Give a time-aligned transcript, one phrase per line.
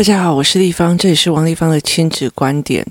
[0.00, 2.86] 大家好，我是丽芳，这里是王立芳的亲子观点。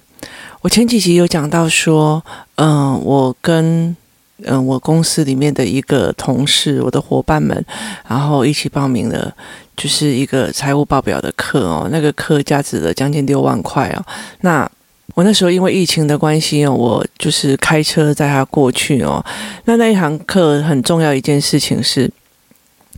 [0.61, 2.23] 我前几集有讲到说，
[2.57, 3.95] 嗯、我跟
[4.43, 7.65] 嗯、我公司里面的一个同事，我的伙伴们，
[8.07, 9.33] 然后一起报名了，
[9.75, 11.89] 就是一个财务报表的课哦。
[11.91, 14.05] 那个课价值了将近六万块哦。
[14.41, 14.69] 那
[15.15, 19.25] 我那时候因为疫情的关系哦，我就是开车载他过去哦。
[19.65, 22.07] 那那一堂课很重要一件事情是。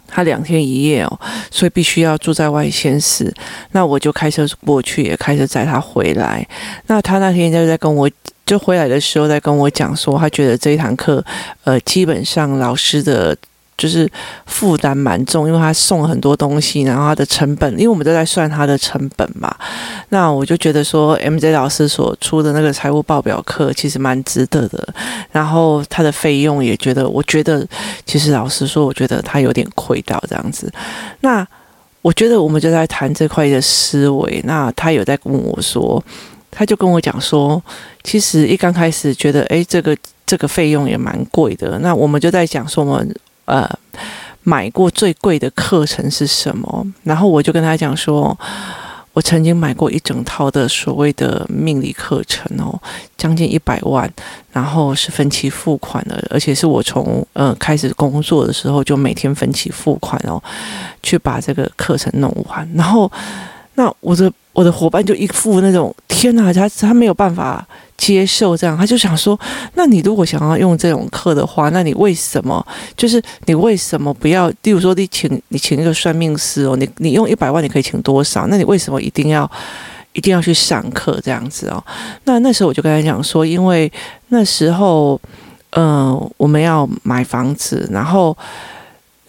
[0.07, 1.19] 他两天一夜哦，
[1.49, 3.33] 所以必须要住在外县市。
[3.71, 6.45] 那我就开车过去，也开车载他回来。
[6.87, 8.09] 那他那天就在跟我，
[8.45, 11.23] 就回来的时候在跟我讲说，他觉得这一堂课，
[11.63, 13.37] 呃，基本上老师的。
[13.81, 14.07] 就是
[14.45, 19.51] 负担蛮重，因为他送很多东西，然后他的成本，因为我们都在算他的成本嘛。
[20.09, 24.87] 那我就觉得说，MJ 老师所出的那个财务报表课其实蛮值得的。
[25.31, 27.65] 然后他的费用也觉得，我觉得
[28.05, 30.71] 其实老实说，我觉得他有点亏到这样子。
[31.21, 31.47] 那
[32.03, 34.39] 我觉得我们就在谈这块的思维。
[34.45, 36.03] 那他有在跟我说，
[36.51, 37.59] 他就跟我讲说，
[38.03, 41.79] 其实一刚开始觉得，诶，这个这个费用也蛮贵的。
[41.79, 43.15] 那我们就在讲说，我们。
[43.51, 43.69] 呃，
[44.43, 46.87] 买过最贵的课程是什么？
[47.03, 48.37] 然后我就跟他讲说，
[49.11, 52.79] 我曾经买过一整套的所谓的命理课程哦，
[53.17, 54.09] 将近一百万，
[54.53, 60.41] 然后是分期付款的，而且是我从呃开始工作的时候就每天分期付款哦，
[61.03, 62.65] 去把这个课程弄完。
[62.73, 63.11] 然后，
[63.75, 67.67] 那我的我的伙伴就一副那种天哪，他他没有办法。
[68.01, 69.39] 接受这样，他就想说：
[69.75, 72.65] 那你如果想要用这种课的话，那你为什么
[72.97, 74.49] 就是你为什么不要？
[74.63, 78.47] 例如说，你请你请一个算命师哦，你你用一百万，你可以请多少？
[78.47, 79.49] 那你为什么一定要
[80.13, 81.83] 一定要去上课这样子哦？
[82.23, 83.91] 那那时候我就跟他讲说，因为
[84.29, 85.21] 那时候，
[85.77, 88.35] 嗯、我们要买房子，然后。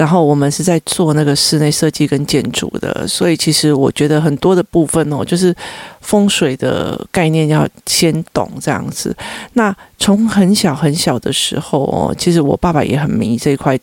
[0.03, 5.55] 然后我们是在做那个室内设计跟建筑的，所以其实我觉得很多的部分哦，就是
[6.00, 9.17] 风水的概念要先懂这样子。
[9.53, 13.78] 那从很小很小的时候哦，其实我爸爸也很迷这块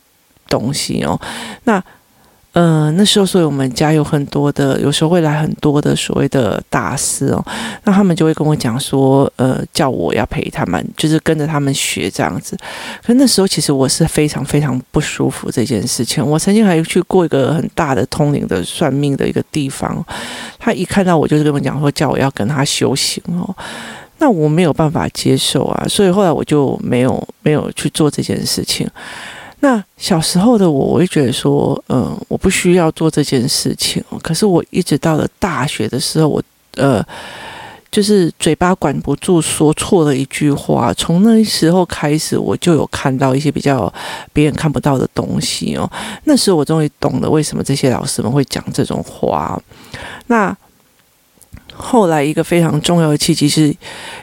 [0.50, 1.18] 东西哦。
[1.64, 1.82] 那、
[2.54, 7.46] 呃，那时候，所以我们家有很多的，有时候会来很多的所谓的大师哦，
[7.84, 12.58] 那他们就会跟我讲说，呃，叫我要陪他们，就是跟着他们学这样子。
[13.06, 16.26] 可那时候，其实我是非常非常不舒服这件事情。
[16.26, 20.04] 我曾经还去过一个很大的通灵的算命的一个地方，
[20.58, 23.56] 他一看到我，就是跟我讲说，叫我要跟他修行哦。
[24.18, 28.90] 那我没有办法接受啊，所以后来我就没有没有去做这件事情。
[29.62, 34.02] 那小时候的我，我会觉得说，嗯，我不需要做这件事情。
[34.24, 36.42] 可是我一直到了大学的时候，我
[36.78, 37.06] 呃，
[37.92, 40.94] 就是嘴巴管不住，说错了一句话。
[40.94, 43.94] 从那时候开始，我就有看到一些比较
[44.31, 45.92] 别人看不到的东西哦。
[46.24, 49.62] 那时候我终于懂了为什么这些老师们会讲这种话。
[50.28, 50.56] 那
[51.74, 53.75] 后来一个非常重要的契机是，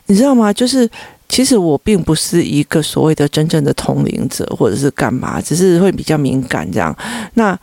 [0.07, 0.51] 你知道吗？
[0.51, 0.89] 就是。
[1.29, 6.97] 其实我并不是一个所谓的真正的通灵者，或者是干嘛，只是会比较敏感这样。
[7.35, 7.59] 那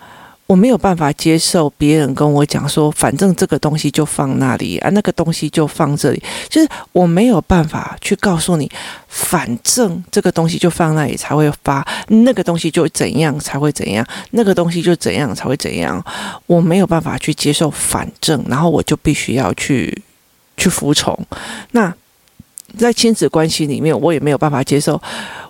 [0.46, 8.70] 我没有办法接受别人跟我讲说，反正这个东西就放那里啊，那个东西就放这里，就是我没有办法去告诉你，
[9.08, 16.04] 反正这个东西就放那里才会发，那个东西就怎样才会怎样，那个东西就怎样才会怎样。
[16.46, 20.04] 我没有办法去接受反正，然后我就必须要去
[20.58, 21.18] 去服从。
[21.72, 21.92] 那。
[22.78, 25.02] 在亲子关系里面，我也没有办法接受。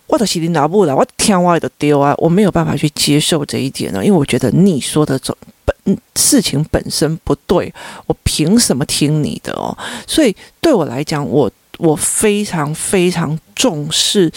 [0.08, 2.14] 我的心里拿不了，我天外的丢啊！
[2.18, 5.36] 我没有办法去接受这一点呢，因为我觉得你说的这
[5.66, 7.74] 本事情本身不对，
[8.06, 9.76] 我凭什么听你的哦？
[10.06, 14.32] 所以对我来讲，我我非常非常重视。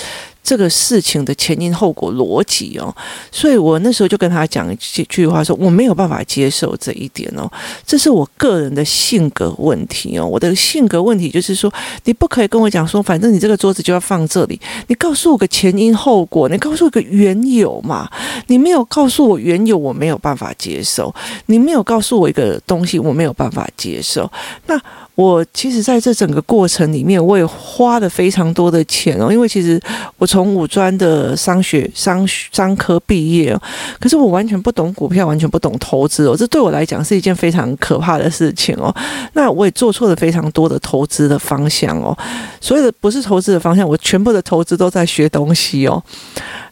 [0.47, 2.95] 这个事情的前因后果逻辑哦，
[3.33, 7.51] 所以我那时候就跟他讲一句话说，说我没有办法接受这一点哦，
[7.85, 10.25] 这是我个人的性格问题哦。
[10.25, 11.73] 我的性格问题就是说，
[12.05, 18.09] 你不可以跟我讲说，反正你这个桌子就要放这里，你告诉我个前因后果，你告诉我个缘由嘛。
[18.47, 21.13] 你没有告诉我缘由，我没有办法接受。
[21.47, 24.31] 你没有告诉我一个东西，我没有办法接受。
[24.69, 24.81] 那。
[25.17, 29.81] 我其实在这整个过程里面，我也花了非常多的钱哦，因为其实
[30.19, 33.59] 我从五专的商学商商科毕业，
[33.99, 38.95] 可是我完全不懂股票，完全不懂投资哦，这对我来讲是一件非常可怕的事情哦。
[39.33, 42.17] 那我也做错了非常多的投资的方向哦，
[42.61, 46.03] 所有的不是投资的方向，我全部的投资都在学东西哦。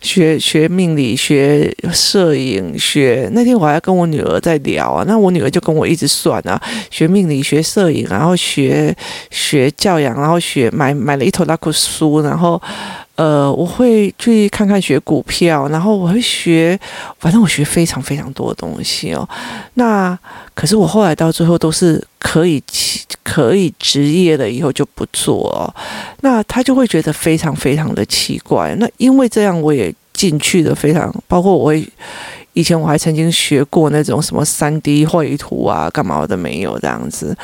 [0.02, 6.60] 学学命理，学摄影，学那天我还跟我女儿在聊啊，那我女儿就跟我一直算啊，
[6.90, 8.94] 学命理，学摄影，然后学
[9.30, 12.60] 学教养，然后学买买了一套那库书，然后
[13.16, 16.78] 呃，我会去看看学股票，然后我会学，
[17.18, 19.28] 反正我学非常非常多的东西哦。
[19.74, 20.18] 那
[20.54, 22.62] 可是我后来到最后都是可以
[23.22, 25.72] 可以职业了以后就不做哦，
[26.22, 28.74] 那他就会觉得非常非常的奇怪。
[28.78, 31.72] 那因为这样，我也进去的非常，包括我
[32.52, 37.36] 以前我还曾经学过那种什么三 D 绘图啊，干嘛的没有这样子，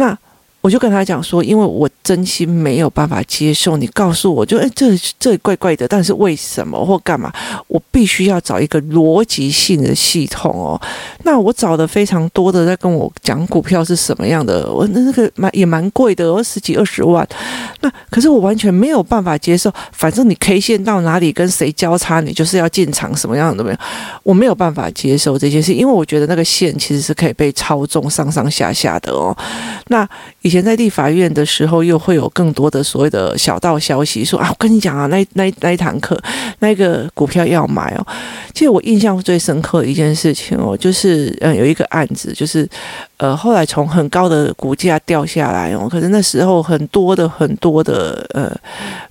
[0.00, 0.18] 那。
[0.62, 7.32] 我就跟他讲说，因为我真心没有办法接受你告诉我就，哎，这这怪怪的，但是为什么或干嘛？
[7.68, 10.80] 我必须要找一个逻辑性的系统哦。
[11.24, 17.26] 那我找的非常多的在跟我讲股票是什么样的，我那那个蛮也蛮贵的，我十几二十万。
[17.80, 23.76] 那可是我完全没有办法接受，反正你 K 线到哪里跟谁交叉，你就是要进场什么样的都没有，
[24.22, 29.36] 我没有办法接受这件事，因为我觉得那个线其实是可以被操纵上上下下的哦。
[29.88, 30.08] 那。
[30.42, 36.16] 以前在立法院的时候，就会有更多的所谓的小道消息说，说啊，我跟你讲啊，那那那一堂课，
[36.60, 38.06] 那个股票要买哦。
[38.54, 42.68] 其实我印象最深刻的一件事情哦，就是嗯，有一个案子，就是
[43.20, 48.50] 呃，后来从很高的股价掉下来哦，可是那时候很多的很多的呃，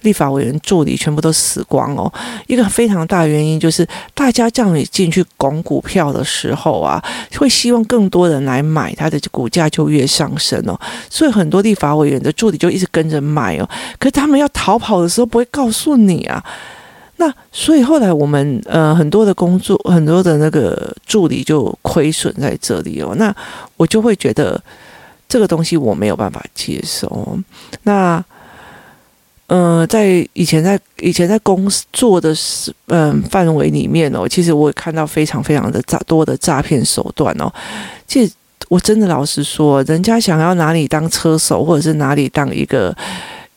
[0.01, 2.11] 立法委员助理全部都死光哦。
[2.47, 6.99] 一个非常大原因就是，大家叫你进去拱股票的时候啊，
[7.37, 10.75] 会希望更多人来买，它的股价就越上升哦。
[11.07, 13.69] 所以很多立法委员的助理就一直跟着买哦，
[13.99, 16.43] 可是他们要逃跑的时候不会告诉你啊。
[17.19, 23.13] 那所以后来我们呃很多的工作，很多的那个助理就亏损在这里哦。
[23.17, 23.35] 那
[23.77, 24.59] 我就会觉得
[25.27, 27.37] 这个东西我没有办法接受。
[27.83, 28.23] 那
[29.47, 37.53] 呃，在以前在以前在公司做的是嗯范围里面哦，其实我也看到非常非常的诈多的诈骗手段哦。
[38.07, 38.33] 其实。
[38.67, 42.95] 我真的老实说，人家想要拿你当车手，或者是拿你当一个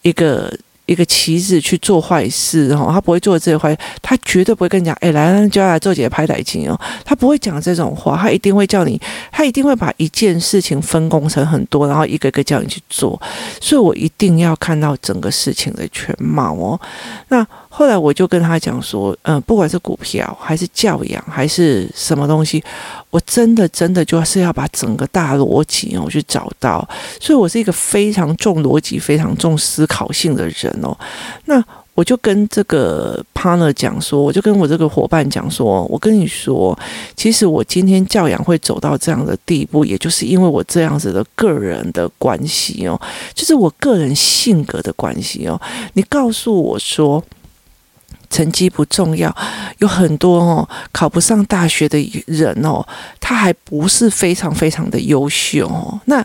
[0.01, 0.51] 一个
[0.93, 9.01] 一个棋子去做坏事，哦，他不会做这些坏，他绝对不会跟你讲，哎，来，叫来做姐拍台金哦，他不会讲这种话，他一定会叫你，
[9.31, 13.21] 他一定会把一件事情分工成很多，然后一个一个叫你去做，
[13.61, 16.81] 所以我一定要看到整个事情的全貌哦，
[17.29, 17.47] 那。
[17.75, 22.63] 后来我就跟他讲说，嗯，不管是股票还是教养还是什么东西，
[23.09, 26.87] 我真的真的就是要把整个大逻辑哦去找到。
[27.19, 30.95] 所以我是一个非常重逻辑、非常重思考性的人哦。
[31.47, 31.65] 那
[31.95, 36.79] 我就跟这个 partner 讲说，我就跟我这个伙伴讲说，我跟你说，
[37.17, 43.01] 其实我今天教养会走到这样的地步，也就是因为我这样子的个人的关系哦，
[43.35, 45.59] 就是我个人性格的关系哦。
[45.95, 47.25] 你告诉我说。
[48.33, 49.33] 成绩不重要，
[49.79, 52.85] 有很多哦考不上大学的人哦，
[53.21, 56.01] 他还不是非常非常的优秀哦。
[56.07, 56.25] 那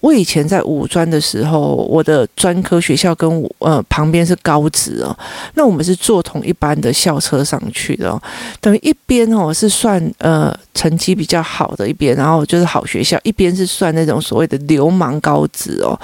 [0.00, 5.16] 我以前在五专的时候，我的专科学校跟我呃旁边是高职哦，
[5.54, 8.20] 那我们是坐同一班的校车上去的哦，
[8.60, 15.98] 等于一边哦是算呃成绩比较好的一边，然后就是好学校，一边是算那种所谓的流氓高职哦，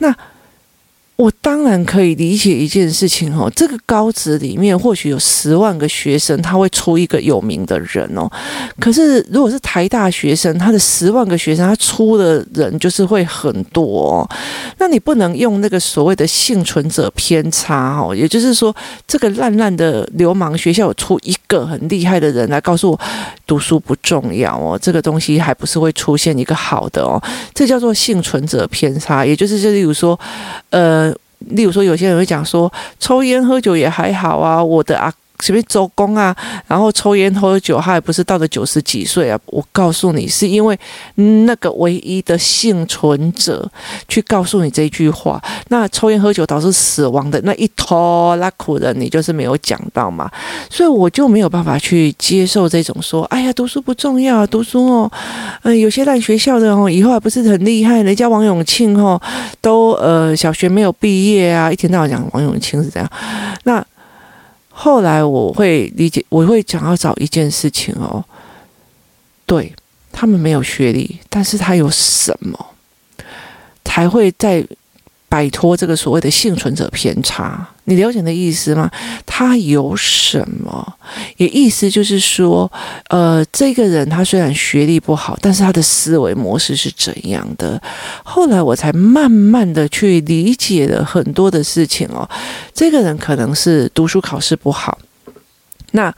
[0.00, 0.14] 那。
[1.20, 8.26] 我当然可以理解一件事情哦，这个高职里面或许有十万个学生，他会出一个有名的人哦。
[8.78, 14.30] 可是如果是台大学生，他的十万个学生，他出的人就是会很多哦。
[14.78, 18.74] 那你不能用那个所谓的幸存者偏差哦，也就是说，
[19.06, 23.00] 这个烂烂的流氓学校有出一个很厉害的人来告诉我，
[23.46, 27.22] 读书不重要哦，这个东西还不是会出现一个好的哦。
[27.52, 30.18] 这叫做幸存者偏差，也就是就例如说，
[30.70, 31.09] 呃。
[31.48, 35.12] 例如说，有些人会讲说，抽烟喝酒也还好啊，我的啊。
[35.40, 36.34] 随便周公啊，
[36.66, 39.38] 然后抽烟喝酒，他也不是到了九十几岁啊。
[39.46, 40.78] 我告诉你，是因为
[41.14, 43.68] 那个唯一的幸存者
[44.08, 45.42] 去告诉你这句话。
[45.68, 50.30] 那抽烟喝酒导致死亡的那一拖拉苦的，你就是没有讲到嘛。
[50.68, 55.10] 所以我就没有办法去接受这种说，哎呀，读书不重要，读书哦，
[55.62, 58.02] 嗯，有些烂学校的哦，以后还不是很厉害。
[58.02, 59.20] 人家王永庆哦，
[59.60, 63.10] 都呃小学没有毕业啊，一天到晚讲王永庆是这样，
[63.64, 63.84] 那。
[64.82, 68.24] 后来我会理解，我会想要找一件事情哦，
[69.44, 69.74] 对，
[70.10, 72.58] 他们没有学历，但是他有什么？
[73.84, 74.66] 才会在
[75.30, 77.64] 摆脱这个所谓的幸存者偏差？
[77.84, 78.90] 你了解的意思吗？
[79.24, 80.94] 他有什么？
[81.36, 82.70] 也意思就是说，
[83.08, 87.80] 呃，这个人他虽然学历不好，但是他的思维模式是怎样的？
[88.24, 92.28] 后来我才慢慢的去理解了很多的事情哦。
[92.74, 94.98] 这个人可能是读书考试不好，
[95.92, 96.14] 那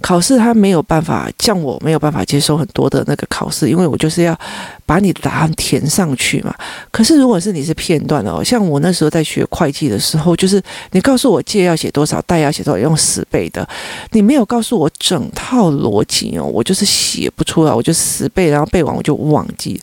[0.00, 4.38] 考试他没有办法，像我没有办法接受很多的那个考试，因为我就是要
[4.86, 6.54] 把你的答案填上去嘛。
[6.90, 10.62] 可是如果是你是片段的哦，像我那时候在学会计的时候，就是
[10.92, 13.68] 你告诉我借要写多少，贷要写多少，用十倍的，
[14.12, 19.78] 你没有告诉我整套逻辑哦，我就是写不出来，我就十倍，然后背完我就忘记。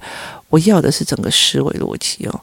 [0.50, 2.42] 我要的是整个思维逻辑哦。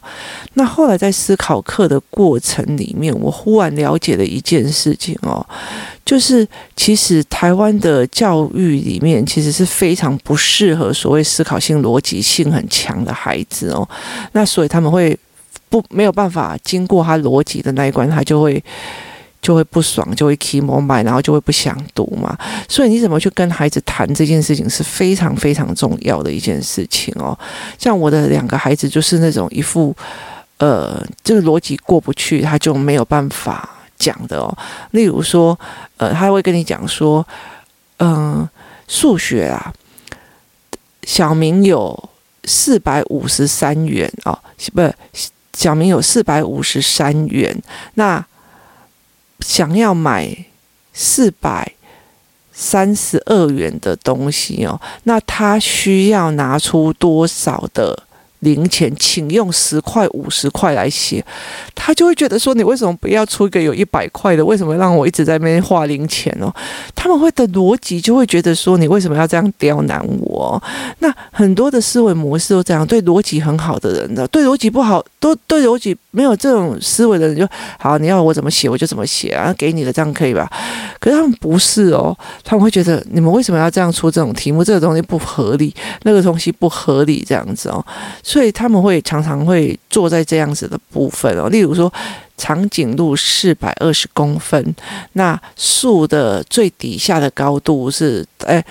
[0.53, 5.45] 那后来在思考课的过程里面，我忽然了解了一件事情哦，
[6.05, 13.87] 就是其实台湾的教育里面其实是非常不适合所谓思考性、逻辑性很强的孩子哦。
[14.33, 15.17] 那所以他们会
[15.69, 18.63] 不没有办法经过他逻辑的那一关，他就会。
[19.45, 22.35] 就会不爽，就会起毛病，然后就会不想读嘛。
[22.67, 27.37] 所以你怎么去跟孩子谈这件事情是非常非常重要的一件事情哦。
[27.77, 29.95] 像我的两个孩子就是那种一副
[30.57, 34.57] 呃，这个逻辑过不去，他就没有办法讲的哦。
[34.89, 35.55] 例如说，
[35.97, 37.23] 呃，他会跟你讲说，
[37.97, 38.49] 嗯、
[38.87, 39.71] 数学啊，
[41.03, 42.09] 小明有
[42.45, 44.39] 四百五十三元哦，
[44.73, 47.55] 不是，小明有四百五十三元，
[47.93, 48.25] 那。
[49.47, 50.35] 想要买
[50.91, 51.71] 四百
[52.51, 58.03] 三十二元的东西哦，那他需要拿出多少的
[58.39, 61.23] 零钱，请用十块、五十块来写，
[61.73, 64.45] 他就会觉得说：“你为什么不要出一个有一百块的？
[64.45, 66.53] 为什么让我一直在那边画零钱哦？”
[66.95, 70.61] 他们会的逻辑就会觉得说：“你为什么要这样刁难我？”
[70.99, 77.47] 那很多的思维模式都这样，对逻辑很好的人的，对逻辑不好，都对逻辑没有这种思维的人就
[77.79, 77.97] 好。
[77.97, 80.49] 你要我怎么写，我就怎么写啊，给你的这样可以吧？
[80.99, 84.63] 可是他们不是哦，他们会觉得你们为什么要这样出这种题目？
[84.63, 85.73] 这个东西不合理，
[86.03, 87.85] 那个东西不合理，这样子哦。
[88.27, 91.93] 所以他们会常常会坐在这样子的部分哦，例如说
[92.37, 94.75] 长颈鹿四百二十公分，
[95.13, 98.65] 那树的最底下的高度是诶。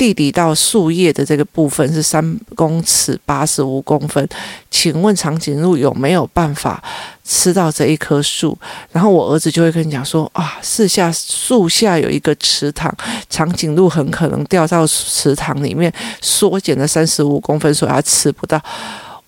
[0.00, 4.26] 地底到树叶的这个部分是三公尺八十五公分，
[4.70, 6.82] 请问长颈鹿有没有办法
[7.22, 8.56] 吃到这一棵树？
[8.92, 12.90] 然后我儿子就会跟你讲说啊，四下树下有一个池塘，
[13.28, 15.92] 长颈鹿很可能掉到池塘里面，
[16.22, 18.58] 缩减了三十五公分，所以它吃不到。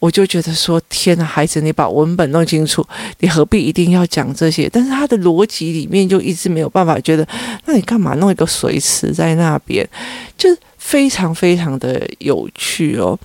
[0.02, 2.84] 我就觉得说，天哪，孩子，你把文本弄清楚，
[3.20, 4.68] 你何必一定要讲这些？
[4.68, 7.24] 但是他的逻辑里面就一直没有办法觉得，
[7.66, 9.88] 那你干嘛弄一个水池在那边？
[10.36, 13.16] 就非常非常的有趣哦，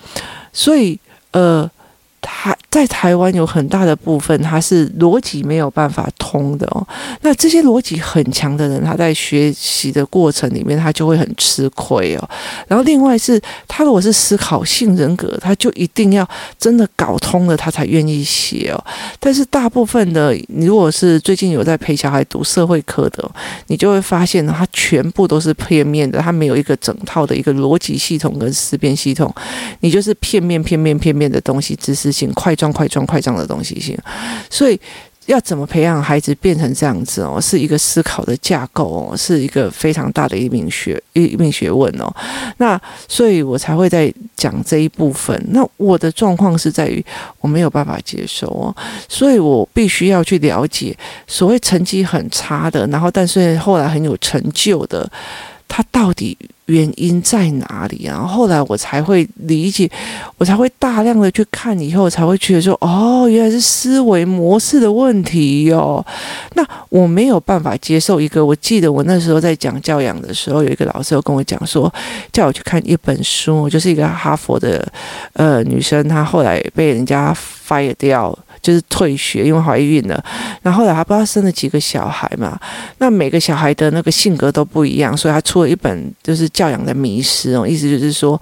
[0.54, 1.00] 所以
[1.32, 1.68] 呃。
[2.48, 6.88] 他在台湾有很大的部分，他是逻辑没有办法通的哦。
[7.22, 12.30] 那这些逻辑很强的人，他在学习的过程里面，他就会很吃亏哦。
[12.68, 16.28] 然后另外是，他如果是思考性人格，他就一定要
[16.58, 18.82] 真的搞通了，他才愿意写哦。
[19.20, 23.30] 但是大部分的，你如果是最近有在陪小孩读社会课的，
[23.68, 29.34] 你就会发现，他全部都是片面的，他没有一个整套的一个逻辑系统跟思辨系统，
[29.82, 32.12] 你就是片面、片面、片面的东西，知识。
[32.18, 33.98] 性块状、块状、块状的东西性，
[34.48, 34.80] 所以
[35.26, 37.42] 要怎么培养孩子变成这样子哦？
[37.42, 42.14] 是一个思考的架构哦，是一个非常大的一名学一一名学问哦。
[42.58, 45.36] 那所以我才会在讲这一部分。
[45.50, 47.04] 那我的状况是在于
[47.42, 48.76] 我没有办法接受哦，
[49.10, 55.10] 所以我必须要去了解所谓成绩很差的，然后但是后来很有成就的，
[55.68, 56.38] 他到底。
[56.68, 58.04] 原因在哪里？
[58.06, 59.90] 然后后来我才会理解，
[60.38, 66.06] 我才会大量的去看，以后才会觉得说，哦，原来是思维模式的问题哟、
[66.54, 68.46] 那我没有办法接受一个。
[68.46, 71.92] 我记得我那时候在讲教养的时候，有一个老师有跟我讲说，
[72.32, 74.88] 叫我去看一本书，就是一个哈佛的
[75.34, 77.34] 呃女生，她后来被人家
[77.68, 78.38] fire 掉。
[78.60, 80.22] 就是退学，因为怀孕了，
[80.62, 82.60] 然后来还不知道生了几个小孩嘛。
[82.98, 88.42] 那每个小孩的那个性格都不一样，所以他出了一本就是教养的迷失哦，意思就是说，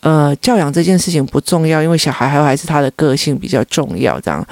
[0.00, 4.46] 呃，教养这件事情不重要，因为小孩还还是他的个性比较重要这样。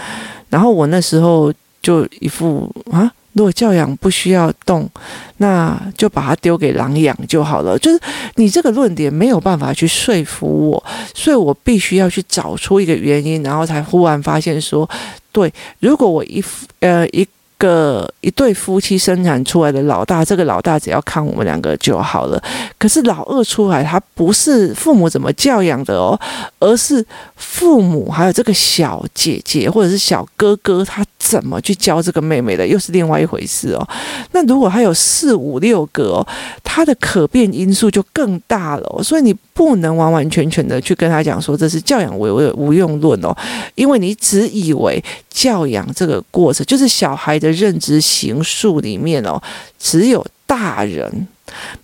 [0.49, 1.53] 然后我那时候
[1.83, 3.13] 就一副啊。
[3.35, 4.89] 如果教养不需要动，
[5.37, 7.79] 那就把它丢给狼养就好了。
[7.79, 8.01] 就是
[8.37, 14.89] 你这个论点没有办法去说服我，所以我必须要去找出一个原因，然后才忽然发现说，
[15.33, 16.43] 对，如果我一
[16.81, 17.29] 呃一。
[17.63, 22.43] 个一对夫妻生产出来的老大，这个老大只要看我们两个就好了。
[22.77, 26.19] 可是老二出来，他不是父母怎么教养的哦，
[26.59, 33.89] 而是父母还有这个小姐姐或者是小哥哥，他怎么去教这个妹妹的，又是另外一回事哦。
[34.33, 36.27] 那如果他有四五六个哦，
[36.65, 39.03] 他的可变因素就更大了。
[39.05, 43.33] 所以你不能完完全全的去跟他讲说这是教养为为无用论哦，
[43.77, 47.53] 因为你只以为教养这个过程就是小孩的。
[47.53, 49.41] 认知形数里面哦，
[49.79, 51.29] 只有大人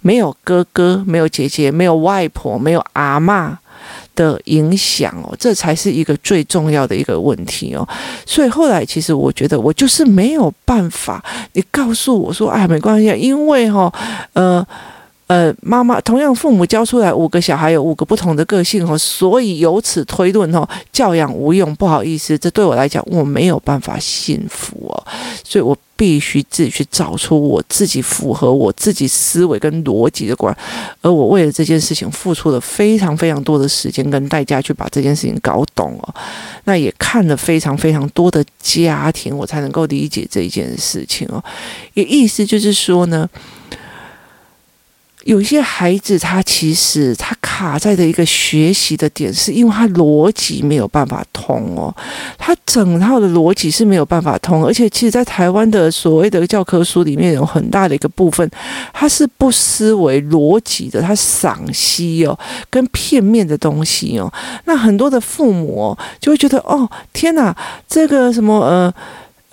[0.01, 3.55] 没有哥哥，没有姐姐，没有外婆，没有阿嬷
[4.17, 7.87] 的影响哦，这才是一个最重要的一个问题哦。
[8.27, 11.23] 所以后来其实我觉得我就是没有办法，
[11.53, 13.93] 你告诉我说，哎，没关系，因为哈、哦，
[14.33, 14.67] 呃。
[15.29, 21.75] 呃，妈妈同样父母教出来五个小孩有五个不同的个性哦，所以由此推论哦，教养无用。
[21.77, 24.97] 不好意思，这对我来讲我没有办法信服哦，
[25.45, 30.57] 所以我必须自己去找出我自己符合我自己思维跟逻辑的观。
[31.03, 36.15] 而我为了这件事情付出了非常非常多的时间跟代价去把这件事情搞懂哦，
[36.65, 41.45] 那也看了非常非常多的家庭，我才能够理解这一件事情哦。
[41.93, 43.29] 也意思就是说呢。
[45.29, 51.95] 有些孩子，他其实他卡在的一个学习的点，是因为他逻辑没有办法通哦，
[52.39, 58.51] 他整套的逻辑是没有办法通，而且其实，在台湾的所谓的教科书里面，有很大的一个部分，
[58.95, 62.39] 它是不思维逻辑的，它赏析哦，
[62.71, 64.33] 跟片面的东西哦，
[64.65, 67.55] 那很多的父母哦，就会觉得哦，天哪，
[67.87, 68.95] 这个什么呃。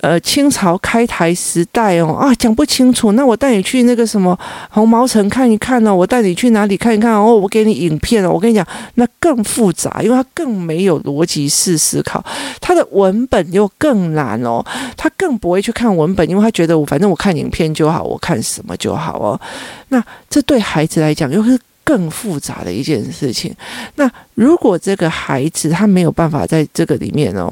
[0.02, 3.12] 呃，清朝开台时代哦，啊，讲不清楚。
[3.12, 4.38] 那我带你去那个什么
[4.68, 5.92] 红毛城看一看呢？
[5.92, 7.12] 我带你去哪里看一看？
[7.12, 8.30] 哦，我给你影片哦。
[8.30, 8.64] 我跟你讲，
[8.96, 12.22] 那更复杂，因为它更没有逻辑式思考，
[12.60, 14.62] 它的文本又更难哦。
[14.98, 19.40] 他更不会去看文本，因为他觉得我反正我看影片就好，我看什么就好哦。
[19.88, 23.52] 那这对孩子来讲又是更复杂的一件事情。
[23.94, 27.50] 那如果这个孩子他没有办法在这个里面哦，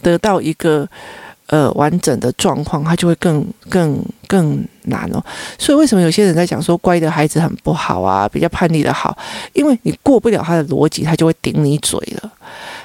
[0.00, 0.88] 得到一个。
[1.52, 5.22] 呃，完整的状况，他就会更更更难哦。
[5.58, 9.14] 所以为什么有些人在讲说乖的孩子很不好啊，比较叛逆的好？
[9.52, 12.32] 因为你过不了他的逻辑，他就会顶你嘴了。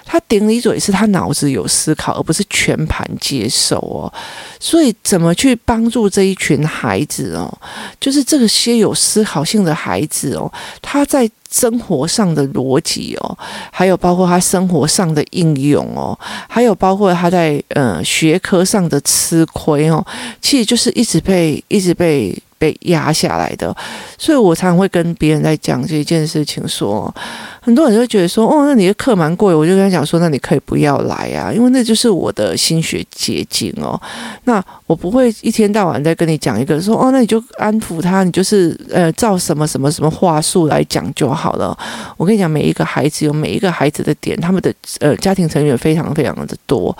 [0.10, 4.12] 他顶你嘴是他脑子有思考，而不是全盘接受哦。
[4.60, 7.52] 所以怎么去帮助这一群孩子哦？
[8.00, 13.38] 就是这个些有思考性的孩子哦，他在生活上的逻辑哦，
[13.72, 20.06] 还有包括他生活上的应用哦，还有包括他在呃学科上的吃亏哦，
[20.42, 22.34] 其实就是一直被一直被。
[22.58, 23.76] 被压下来的，
[24.18, 27.14] 所以我常常会跟别人在讲这一件事情说，
[27.62, 34.00] 很多人就会觉得说，哦，那你的课蛮贵，我就跟他讲说，那你可以不要来啊，因为那就是我的心血结晶哦。
[34.46, 41.78] 那我不会一天到晚在跟你讲一个说，哦，那你就安抚他，你就是呃照什么什么什么话术来讲就好了。
[42.18, 46.98] 我跟你讲，每一个孩子有每一个孩子的点，他们的呃家庭成员非常非常的多，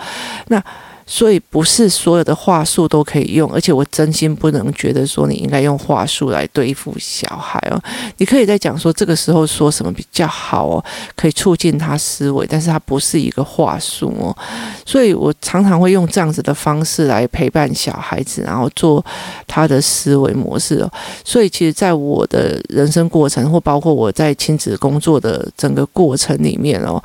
[0.48, 0.62] 那。
[1.10, 7.80] 所以不是所有的话术都可以用，而且我真心不能觉得说你应该用话术来对付小孩哦。
[8.18, 10.84] 你可以在讲说这个时候说什么比较好哦，
[11.16, 14.36] 可以促进他思维，但是他不是一个话术哦。
[14.84, 19.02] 所以我常常会用这样子的方式来陪伴小孩子，然后做
[19.46, 20.92] 他的思维模式哦。
[21.24, 27.02] 所以其实，在我的人生过程，或包括我在亲子工作的整个过程里面哦。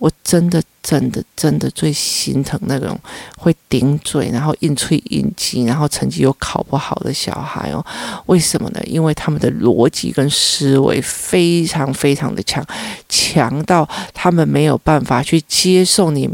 [0.00, 2.98] 我真的真的真的最心疼那种
[3.36, 7.84] 会顶嘴，然后硬吹硬挤，然后成绩又考不好的小孩哦。
[8.24, 8.80] 为什么呢？
[8.86, 12.64] 因为他们的逻辑跟思维非常非常的强，
[13.10, 16.30] 强到他们没有办法去接受你。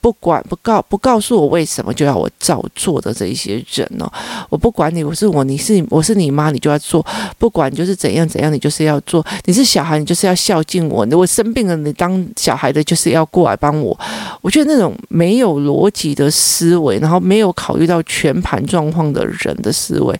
[0.00, 4.10] 不管不告不告诉我为什么就要我照做的这一些人哦，
[4.48, 7.04] 我不管你，我是我，你是我是你妈，你就要做。
[7.38, 9.24] 不管就是怎样怎样，你就是要做。
[9.44, 11.06] 你是小孩，你就是要孝敬我。
[11.12, 13.98] 我生病了，你当小孩的就是要过来帮我。
[14.40, 20.18] 我觉得那种没有逻辑的思维，然后没有考虑到全盘状况的人的思维，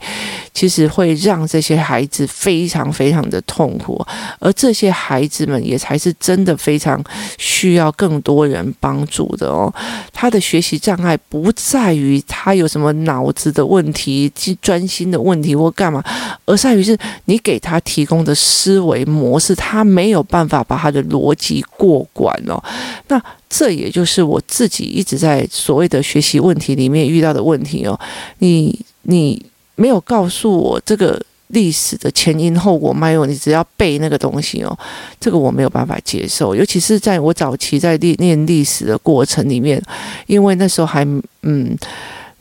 [0.52, 4.04] 其实会让这些孩子非常非常的痛苦。
[4.38, 7.02] 而这些孩子们也才是真的非常
[7.38, 9.69] 需要更多人帮助的哦。
[10.12, 14.30] 他的学习障碍不在于他有什么脑子的问题、
[14.60, 16.02] 专心的问题或干嘛，
[16.44, 22.62] 而在于是你给他提供的思维模式，他没有办法把他的逻辑过关哦。
[23.08, 27.98] 那这也就是我自己一直在所谓的学习问题里面遇到的问题哦。
[28.38, 31.20] 你你没有告诉我这个。
[31.50, 34.78] 历史的前因后果没有，你只要背那个东西哦，
[35.20, 36.54] 这个我没有办法接受。
[36.54, 39.82] 尤其是在我早期在念念历史的过程里面，
[40.26, 41.06] 因为那时候还
[41.42, 41.76] 嗯。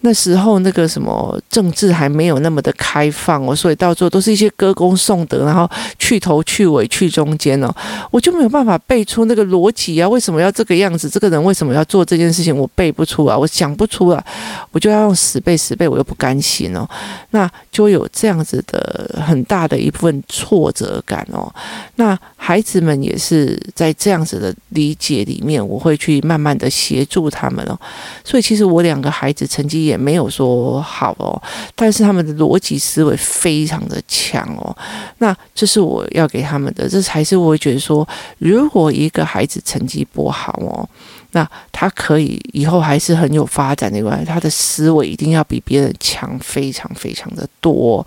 [0.01, 7.69] 那时候那个什么政治还没有那么的开放哦，所以到最后都是一些歌功颂德，然后去头去尾去中间哦，
[8.09, 11.09] 我就没有办法背出那个逻辑啊，为什么要这个样子？
[11.09, 12.55] 这个人为什么要做这件事情？
[12.55, 14.23] 我背不出来，我想不出来，
[14.71, 16.87] 我就要用死背死背，我又不甘心哦，
[17.31, 21.53] 那就有这样子的很大的一部分挫折感哦。
[21.95, 27.77] 那孩子们也是在这样子的理解里面，我会去慢慢的协助他们哦。
[28.23, 29.88] 所以其实我两个孩子成绩。
[29.89, 31.41] 也没有说好哦，
[31.75, 34.75] 但是他们的逻辑思维非常的强哦。
[35.17, 40.87] 那这是我要给他们的，这才是我觉得说，如果一个孩子成绩不好哦。
[41.31, 48.03] 那他可以以后还是很有发展的，关系，他的思维一定要比别人强，非常非常的多。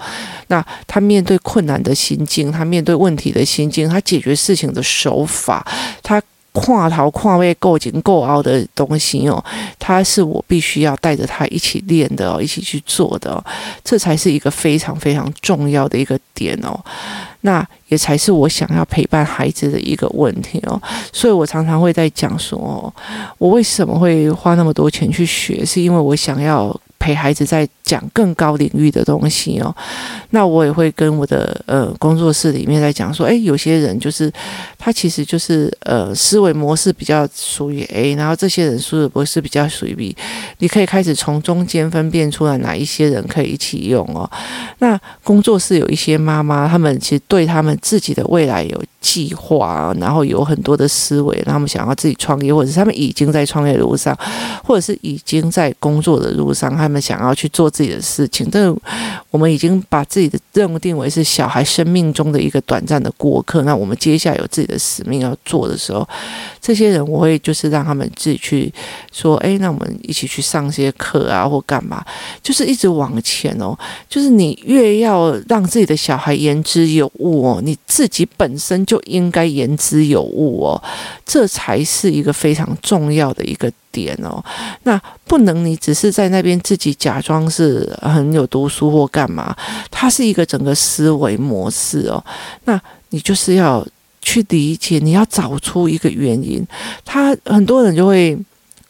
[0.48, 5.64] 那他面对困难的心境，他面对问题的心境，他解决事情的手法，
[6.02, 6.20] 他
[6.52, 9.42] 跨头跨位够紧够凹的东西哦，
[9.78, 13.44] 它是我必须要带着他一起练的哦，一起去做的哦，
[13.82, 16.78] 这才是一个非常非常重要的一个点哦。
[17.40, 20.80] 那也才是我想要陪伴孩子的一个问题哦，
[21.12, 22.92] 所以我常常会在讲说哦，
[23.38, 26.78] 我为什么会花那么多钱去学，是因为我想要。
[27.02, 29.74] 陪孩子在讲更高领域的东西哦，
[30.30, 34.32] 那我也会跟我的呃工作室里面在讲说，诶，有些人就是
[34.78, 40.16] 他其实就是呃思维模式比较属于 A，然后这些人思维模式比较属于 B，
[40.58, 44.30] 你可以开始从中间分辨出来哪一些人可以一起用哦。
[44.78, 54.16] 那工作室有一些妈妈，他们其实对他们自己的未来有计划，然后有很多的思维，他们想要自己创业，或者是他们已经在创业路上，
[54.64, 58.48] 或者是已经在工作的路上，他们想要去做自己的事情。
[58.50, 58.74] 但
[59.30, 63.62] 我们已经把自己的任务定为是小孩生命中的一个短暂的过客。
[63.62, 66.08] 那我们接下来有自己的使命要做的时候，
[66.60, 68.72] 这些人我会就是让他们自己去
[69.10, 72.04] 说：“哎，那我们一起去上些课啊，或干嘛？”
[72.40, 73.76] 就是一直往前哦。
[74.08, 80.82] 就是你越要让自己的小孩言之有物哦，你自己本身就应该言之有物哦，
[81.24, 84.44] 这才是一个非常重要的一个点哦。
[84.82, 89.56] 那不能你只是在那边自己假装是很有读书或干嘛，
[89.90, 92.22] 它是一个整个思维模式哦。
[92.64, 92.78] 那
[93.08, 93.82] 你就是要
[94.20, 96.62] 去理解，你要找出一个原因。
[97.02, 98.38] 他很多人就会。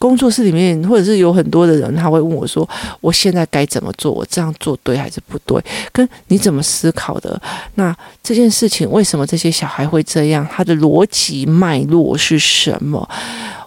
[0.03, 2.69] 工作室里面，或者是有很多的人，他会问我说
[3.01, 4.11] ：“我现在该怎么做？
[4.11, 5.63] 我这样做对还是不对？
[5.93, 7.41] 跟你怎么思考的？
[7.77, 10.45] 那这件事情为什么这些小孩会这样？
[10.51, 13.09] 他的逻辑脉络是什么？”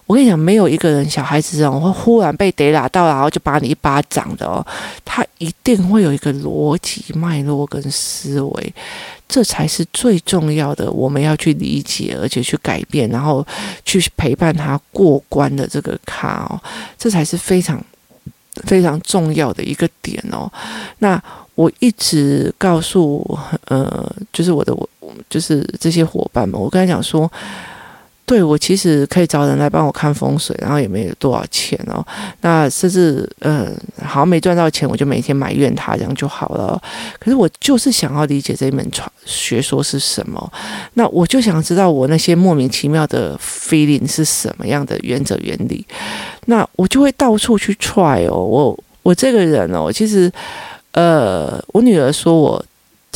[0.04, 4.64] 我跟你讲，没有一个人小孩子这样会忽然被逮打到，然后就把你一巴掌的哦。
[5.06, 8.74] 他一定会有一个逻辑脉络跟思维，
[9.28, 10.90] 这才是最重要的。
[10.90, 13.46] 我们要去理解，而且去改变，然后
[13.84, 16.60] 去陪伴他过关的这个卡哦，
[16.98, 17.82] 这才是非常
[18.64, 20.50] 非常重要的一个点哦。
[20.98, 21.22] 那
[21.54, 24.88] 我一直告诉呃，就是我的我，
[25.28, 27.30] 就是这些伙伴们，我跟他讲说。
[28.26, 32.04] 对，我其实可以找人来帮我看风水，然后也没有多少钱哦。
[32.40, 36.82] 那甚至嗯，好像没赚到钱，我就每天埋怨他这样就好了。
[37.20, 40.52] 可是我就是想要理解这一门传学说是什么，
[40.94, 45.86] 那我就想知道我那些莫名其妙的 feeling 是什么样的原则原理，
[46.46, 48.36] 那我就会到处去 try 哦。
[48.36, 50.28] 我我这个人哦，其实
[50.90, 52.64] 呃，我女儿说我。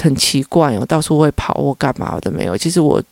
[0.00, 2.56] 很奇怪哦，到处会跑或干嘛的没有。
[2.56, 3.02] 其实我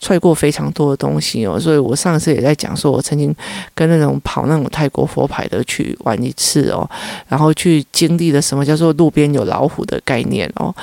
[0.00, 3.34] 踹过非常多的东西哦，所以我上次也在讲，说我曾经
[3.74, 6.88] 跟那种跑那种泰国佛牌的去玩一次哦，
[7.28, 10.74] 然后去经历了什么叫做路边有老虎的概念哦。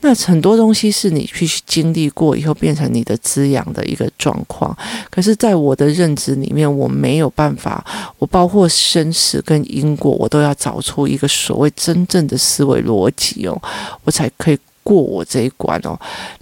[0.00, 4.72] 那很多东西是你去经历过以后变成你的滋养的一个状况。
[5.10, 7.84] 可是，在我的认知里面，我没有办法，
[8.18, 13.60] 我包括生死跟因果，我都要找出一个所谓真正的思维逻辑哦，
[14.04, 14.58] 我才可以。
[14.88, 15.94] 过我这一关哦，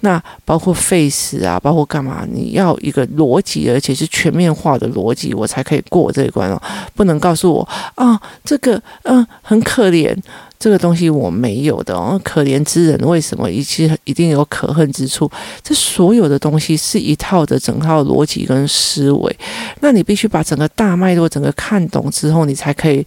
[0.02, 2.24] 那包括 face 啊，包括干嘛？
[2.30, 6.62] 你要一个逻辑，而且是全面化的逻辑，我才可以过这一关哦。
[6.94, 10.16] 不能告诉我啊，这个嗯很可怜，
[10.60, 12.20] 这个东西我没有的哦。
[12.22, 15.28] 可怜之人为什么一其一定有可恨之处？
[15.60, 19.36] 这所有的东西是一套的整套逻辑跟思维，
[19.80, 23.04] 那你必须把整个大脉络整个看懂之后，你才可以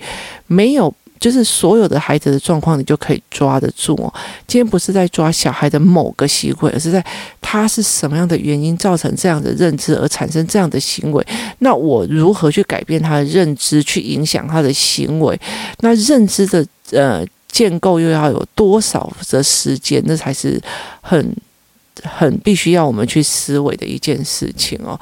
[0.47, 0.93] 没有。
[1.19, 4.13] 就是所有的孩子的状况，你就可以抓得住哦。
[4.47, 7.03] 今天不是在抓小孩的某个行为，而是在
[7.41, 11.27] 他是什么样的原因造成这样的认知而产生这样的行为。
[11.59, 15.39] 那我如何去改变他的认知，去影响他的行为？
[15.81, 20.01] 那认知的呃建构又要有多少的时间？
[20.05, 20.61] 那才是
[21.01, 21.35] 很。
[22.03, 24.99] 很必须要我们去思维的一件事情哦，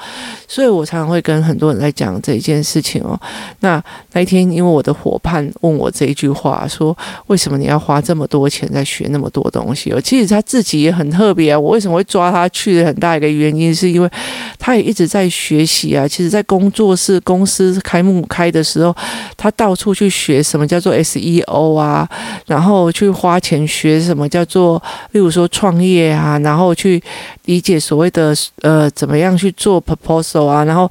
[0.47, 3.19] 所以我常常会跟很多人在讲这一件事情哦。
[3.59, 3.83] 那
[4.13, 10.01] 那一天，因为我的伙伴问我这一句话，说为什么你要花这么多钱在学那么多东西哦？
[10.01, 11.59] 其实他自己也很特别啊。
[11.59, 14.09] 我为什么会抓他去的很大一个原因，是因为
[14.57, 16.07] 他也一直在学习啊。
[16.07, 18.95] 其实，在工作室公司开幕开的时候，
[19.35, 22.07] 他到处去学什么叫做 SEO 啊，
[22.47, 24.81] 然后去花钱学什么叫做，
[25.11, 26.86] 例如说创业啊，然后去。
[26.87, 27.03] 去
[27.45, 30.63] 理解所谓的呃，怎么样去做 proposal 啊？
[30.63, 30.89] 然后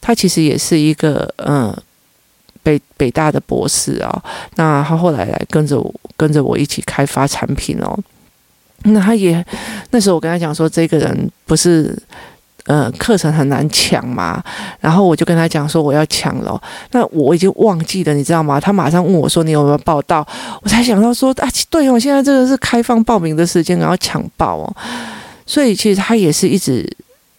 [0.00, 1.72] 他其实也是一个嗯
[2.62, 4.22] 北北大的博士哦，
[4.56, 7.96] 那他后来来跟着我跟着我一起开发产品哦。
[8.84, 9.44] 那他也
[9.90, 11.96] 那时候我跟他讲说，这个人不是。
[12.68, 14.42] 呃，课程很难抢嘛，
[14.80, 18.58] 然后我就跟他讲说我要抢了，那我已经忘记了，你知道吗？
[18.58, 20.26] 他马上问我说你有没有报到，
[20.62, 24.76] 我才想到说啊，对哦，现在这个是开放报名的时间，然后抢报哦，
[25.46, 26.86] 所以其实他也是一直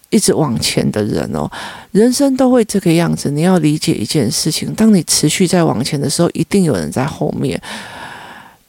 [0.10, 1.48] 一直往前的人哦，
[1.91, 7.62] 人生都会这个样子，你要理解一件事情，当你持续在往前的时候，一定有人在后面，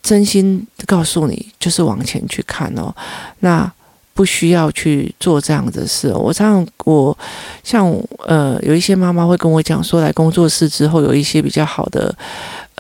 [0.03, 2.95] 真心告诉你，就是往前去看哦，
[3.41, 3.73] 那。
[4.15, 6.13] 不需要去做这样的事。
[6.13, 7.17] 我常常，我
[7.63, 7.89] 像
[8.27, 12.13] 呃，有一些妈妈会跟我讲说，来工作室之后，有一些比较好的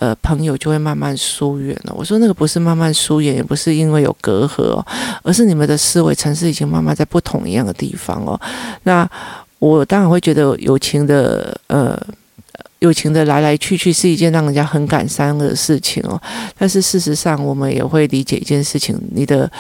[0.00, 1.92] 呃朋友就会慢慢疏远了。
[1.94, 4.86] 我说那个不是慢慢疏远，也不是因为有隔阂哦，
[5.22, 8.40] 而是你们的思维层次已经慢慢在不同一样的地方哦。
[8.84, 9.08] 那
[9.58, 12.00] 我当然会觉得友情的呃，
[12.80, 16.20] 友情的来来去去是一件让人家很感伤的事情哦。
[16.56, 19.50] 但是事实上，我们也会理解一件事情，你的。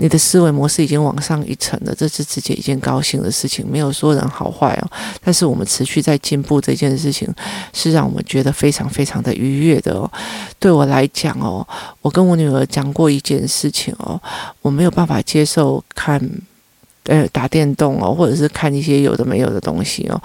[0.00, 4.90] 你的思维模式已经往上一层了，这是直接一件高兴的事情，没有说人好坏哦。
[5.24, 7.28] 但是我们持续在进步这件事情，
[7.72, 10.08] 是让我们觉得非常非常的愉悦的哦。
[10.60, 11.66] 对我来讲哦，
[12.00, 14.22] 我跟我女儿讲过一件事情哦，
[14.62, 16.24] 我没有办法接受看。
[17.08, 20.22] 呃，打电动哦，或者是看一些有的没有的东西哦，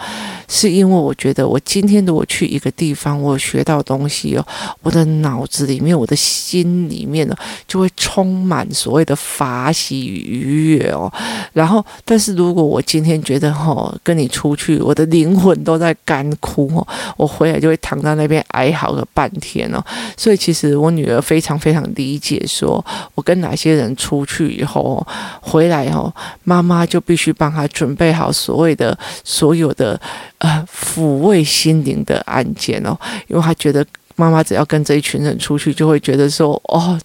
[0.49, 4.45] 是因为我觉得我今天如果去一个地方，我学到东西哦，
[4.81, 11.09] 我的脑子里面、我的心里面呢，就会充满所谓的法喜与愉悦哦。
[11.53, 19.81] 然后，但是如果我今天觉得哦，跟你出去，我的灵魂都在干枯哦，我回来就会躺在那边哀嚎个半天哦。
[20.17, 22.83] 所以，其实我女儿非常非常理解，说
[23.15, 25.01] 我跟哪些人出去以后
[25.39, 26.72] 回来哦，妈妈。
[26.73, 29.99] 妈就必须帮他准备好所谓的所有的
[30.39, 36.99] 呃抚慰心灵的案件哦，因为他觉得妈妈只要跟这一群人出去，就会觉得说哦，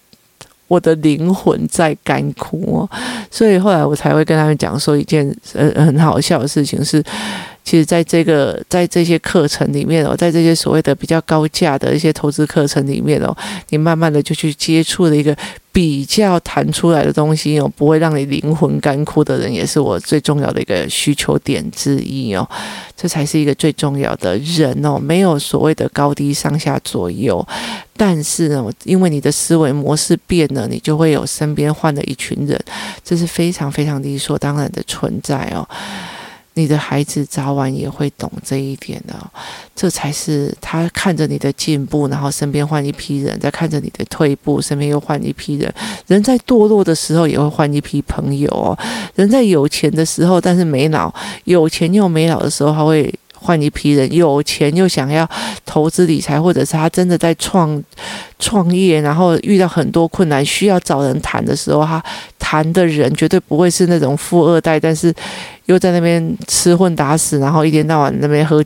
[0.67, 2.91] 我的灵魂在干枯哦，
[3.31, 7.03] 所以后来我才会跟他们讲说一件呃很好笑的事情是。
[7.69, 13.37] 其实，在这个在这些课程里面哦，在这些所谓的比较高价的一些投资课程里面哦，
[13.69, 15.37] 你慢慢的就去接触了一个
[15.71, 22.49] 比较弹出来的东西哦，不会让你灵魂干枯的人，也是我最重要的一个需求点之一哦。
[22.97, 27.47] 这才是一个最重要的人哦，没有所谓的高低上下左右，
[27.99, 32.59] 但是呢，因为你的思维模式变了，你就会有身边换了一群人，
[33.05, 35.69] 这是非常非常理所当然的存在哦。
[36.59, 39.15] 你的孩子早晚也会懂这一点的，
[39.77, 45.73] 这才是他看着你的进步，然后身边换一批人，在看着你的退步，身边又换一批人。
[46.09, 48.77] 人在堕落的时候也会换一批朋友哦。
[49.15, 51.09] 人在有钱的时候，但是没脑；
[51.45, 54.13] 有钱又没脑的时候，他会换一批人。
[54.13, 55.29] 有钱又想要
[55.65, 57.83] 投资理财，或者是他真的在创
[58.39, 62.03] 创业，然后遇到很多困难，需要找人谈的时候，他
[62.39, 65.15] 谈的人绝对不会是那种富二代，但是。
[65.69, 68.65] 又在那边吃混打死，然后一天到晚那边喝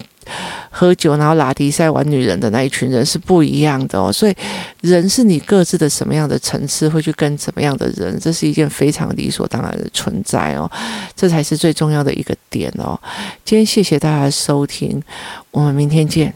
[0.71, 4.13] 喝酒，然后拉迪赛玩女人的那一群人是不一样的哦。
[4.13, 4.35] 所以，
[4.81, 10.71] 人是你各自的什么样的层次，会去跟什么样的人，这是一件非常理所当然的存在哦。
[11.15, 12.99] 这才是最重要的一个点哦。
[13.45, 15.03] 今天谢谢大家的收听，
[15.51, 16.35] 我们明天见。